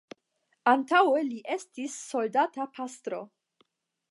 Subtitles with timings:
[0.71, 3.23] Antaŭe li estis soldata pastro.